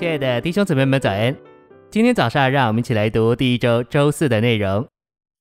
[0.00, 1.36] 亲爱的弟兄姊妹们，早安！
[1.90, 4.88] 今天早上，让我们一起来读第一周周四的内容。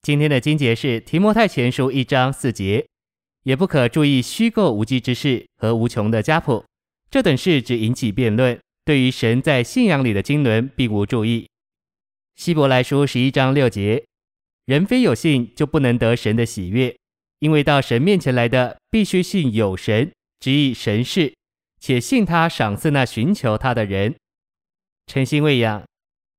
[0.02, 2.86] 今天的经节是提摩太前书一章四节，
[3.44, 6.66] 也不可注意虚构无稽之事和无穷的家谱，
[7.10, 11.48] 这等事只引起辩论，对于神在信仰里的经纶并无注意。
[12.36, 14.04] 希伯来书十一章六节，
[14.66, 16.94] 人非有信就不能得神的喜悦，
[17.40, 21.34] 因为到神面前来的必须信有神，执意神是，
[21.80, 24.14] 且信他赏赐那寻求他的人。
[25.10, 25.84] 诚心喂养，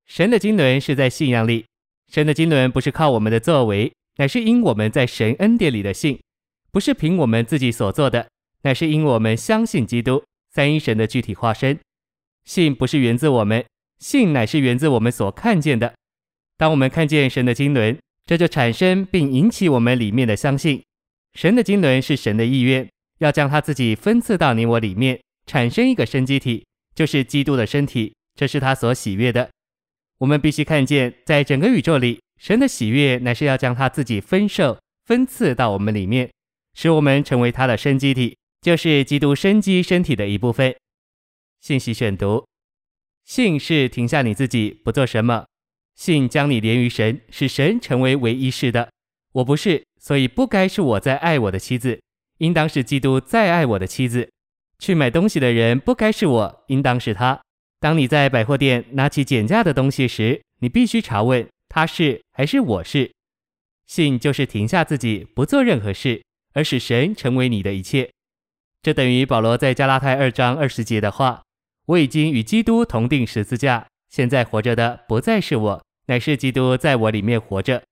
[0.06, 1.64] 神的经纶是在信仰里。
[2.06, 6.20] 神的经纶不是靠我们的作为，乃是因我们在神恩典里的信，
[6.70, 8.28] 不是凭我们自己所做的，
[8.62, 10.22] 乃是因我们相信基督，
[10.54, 11.76] 三一神的具体化身。
[12.44, 13.64] 信不是源自我们，
[13.98, 15.92] 信乃是源自我们所看见的。
[16.56, 20.80] 当我们看见神的经纶，这就产生并引起我们里面的相信。
[21.34, 28.14] 神的经纶是神的意愿，要将他自己分赐到你我里面，产生一个生机体，就是基督的身体。
[28.34, 29.50] 这是他所喜悦的。
[30.18, 36.30] 我们必须看见，在整个宇宙里，神的喜悦乃是要将他自己分受、分赐到我们里面，
[36.74, 40.74] 使我们成为他的生机体，就是基督生机身体的一部分。
[41.60, 42.46] 信息选读：
[43.24, 45.44] 信是停下你自己，不做什么；
[45.94, 48.90] 信将你连于神，使神成为唯一是的。
[49.32, 52.00] 我不是，所以不该是我在爱我的妻子，
[52.38, 54.30] 应当是基督在爱我的妻子。
[54.78, 57.40] 去买东西的人不该是我，应当是他。
[57.80, 63.10] 当你在百货店拿起减价的东西时，你必须查问他是还是我是。
[63.86, 66.22] 信就是停下自己，不做任何事，
[66.52, 68.10] 而使神成为你的一切。
[68.82, 71.42] 这等于保罗在加拉太二章二十节的话
[71.86, 77.82] ：“我已经与基督同钉十字架，现在活着的不再是我，乃是基督在我里面活着。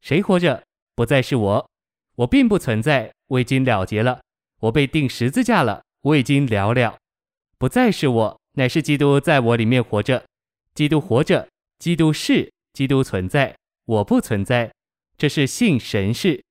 [0.00, 0.62] 谁活着？
[0.94, 1.70] 不再是我，
[2.16, 4.20] 我并不存在，我已经了结了。
[4.60, 6.96] 我被钉十字架了，我已经了了，
[7.58, 10.24] 不再是我。”乃是基督在我里面活着，
[10.74, 13.54] 基督活着，基督是，基督存在，
[13.84, 14.72] 我不存在。
[15.16, 16.42] 这是信神是。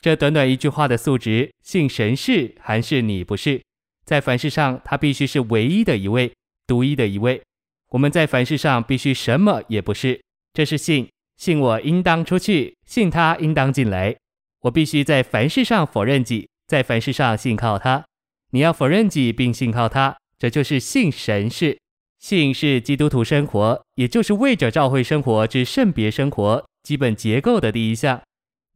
[0.00, 3.62] 这短短一句话的素质，信神是还是你不是？
[4.04, 6.32] 在凡事上，他必须是唯一的一位，
[6.66, 7.42] 独一的一位。
[7.88, 10.20] 我们在凡事上必须什么也不是。
[10.52, 14.16] 这是信，信我应当出去，信他应当进来。
[14.60, 18.04] 我必须在凡事上否认己，在凡事上信靠他。
[18.50, 20.16] 你要否认己并信靠他。
[20.38, 21.78] 这就是信神是，
[22.18, 28.20] 信是基督徒生活，也就是为着教会生活之圣别生活基本结构的第一项。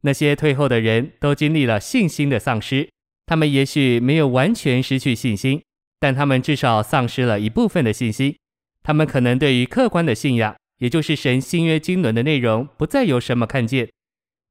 [0.01, 2.89] 那些退后的人都经历了信心的丧失，
[3.27, 5.61] 他们也许没有完全失去信心，
[5.99, 8.35] 但他们至少丧失了一部分的信心。
[8.81, 13.87] 他们可能对于客观的信仰，也就是神新约经纶的内容，不再有什么看见。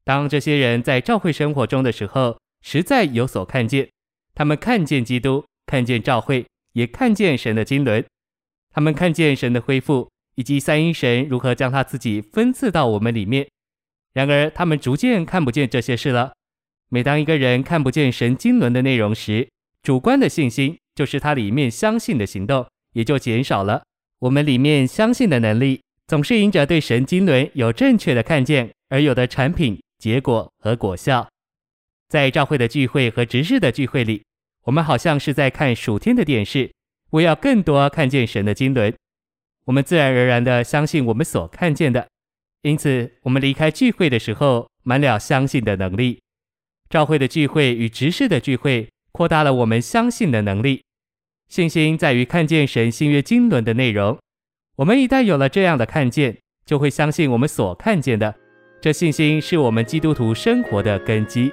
[0.04, 3.88] 当这些人在教会生活中的时候，实在有所看见，
[4.34, 6.46] 他们看见基督，看见教会。
[6.72, 8.04] 也看见神的经纶，
[8.70, 13.48] 他们看见神的恢复，以及三一神如何将他自己分赐到我们里面。
[14.12, 16.32] 然而，他们逐渐看不见这些事了。
[16.88, 19.48] 每当一个人看不见神经纶的内容时，
[19.82, 23.82] 主观的信心，就是他里面相信的行动，也就减少了。
[24.18, 31.28] 我们里面相信的能力，总是因着对神经纶有正确的看见而有的产品、结果和果效。
[32.08, 34.22] 在教会的聚会和执事的聚会里。
[34.64, 36.70] 我们好像是在看属天的电视，
[37.10, 38.94] 为要更多看见神的经纶，
[39.64, 42.08] 我们自然而然的相信我们所看见的，
[42.62, 46.20] 因此我们离开聚会的时候满了相信的能力。
[46.88, 50.82] 教会的聚会与执事的聚会扩大了我们相信的能力。
[51.48, 54.18] 信心在于看见神新约经纶的内容。
[54.76, 58.34] 我们一旦有了这样的看见，就会相信我们所看见的。
[58.80, 61.52] 这信心是我们基督徒生活的根基。